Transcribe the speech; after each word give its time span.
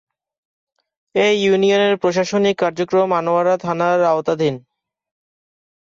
এ 1.15 1.27
ইউনিয়নের 1.41 1.95
প্রশাসনিক 1.97 2.55
কার্যক্রম 2.57 3.09
আনোয়ারা 3.13 3.55
থানার 3.57 3.99
আওতাধীন। 4.03 4.55